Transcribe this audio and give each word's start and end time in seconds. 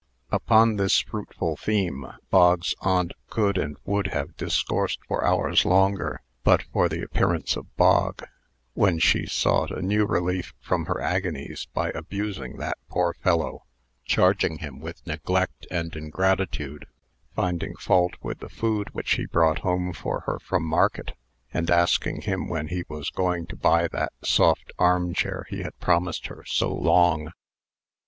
Upon 0.31 0.77
this 0.77 0.99
fruitful 1.01 1.57
theme, 1.57 2.07
Bog's 2.31 2.73
aunt 2.81 3.11
could 3.29 3.55
and 3.55 3.77
would 3.85 4.07
have 4.07 4.35
discoursed 4.35 4.97
for 5.07 5.23
hours 5.23 5.63
longer, 5.63 6.23
but 6.43 6.63
for 6.73 6.89
the 6.89 7.03
appearance 7.03 7.55
of 7.55 7.75
Bog, 7.77 8.23
when 8.73 8.97
she 8.97 9.27
sought 9.27 9.69
a 9.69 9.79
new 9.83 10.07
relief 10.07 10.55
from 10.59 10.85
her 10.85 10.99
agonies 10.99 11.67
by 11.71 11.89
abusing 11.91 12.57
that 12.57 12.79
poor 12.89 13.13
fellow, 13.13 13.65
charging 14.03 14.57
him 14.57 14.79
with 14.79 15.05
neglect 15.05 15.67
and 15.69 15.95
ingratitude, 15.95 16.87
finding 17.35 17.75
fault 17.75 18.15
with 18.23 18.39
the 18.39 18.49
food 18.49 18.89
which 18.95 19.17
he 19.17 19.27
brought 19.27 19.59
home 19.59 19.93
for 19.93 20.21
her 20.21 20.39
from 20.39 20.63
market, 20.63 21.13
and 21.53 21.69
asking 21.69 22.21
him 22.21 22.47
when 22.47 22.69
he 22.69 22.83
was 22.89 23.11
going 23.11 23.45
to 23.45 23.55
buy 23.55 23.87
that 23.87 24.13
soft 24.23 24.71
armchair 24.79 25.45
he 25.51 25.61
had 25.61 25.77
promised 25.79 26.25
her 26.25 26.43
so 26.43 26.73
long. 26.73 27.31